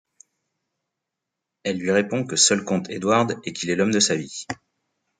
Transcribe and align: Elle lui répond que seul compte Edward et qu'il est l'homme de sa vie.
Elle 1.61 1.77
lui 1.77 1.91
répond 1.91 2.25
que 2.25 2.35
seul 2.35 2.63
compte 2.63 2.89
Edward 2.89 3.35
et 3.43 3.53
qu'il 3.53 3.69
est 3.69 3.75
l'homme 3.75 3.91
de 3.91 3.99
sa 3.99 4.15
vie. 4.15 4.47